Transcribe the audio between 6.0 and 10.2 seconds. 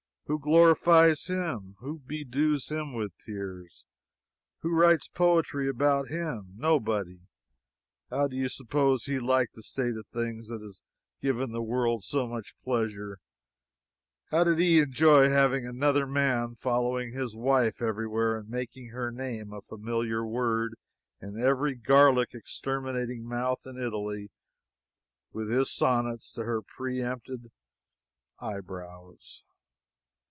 him? Nobody. How do you suppose he liked the state of